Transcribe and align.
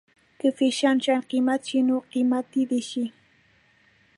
که 0.39 0.47
فیشن 0.57 0.97
شيان 1.03 1.21
قیمته 1.29 1.65
شي 1.69 1.79
نو 1.87 1.97
قیمته 2.13 2.61
دې 2.69 2.81
شي. 2.89 3.05